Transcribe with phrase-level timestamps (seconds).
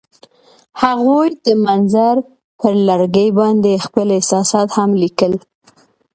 [0.83, 2.15] هغوی د منظر
[2.59, 5.33] پر لرګي باندې خپل احساسات هم لیکل.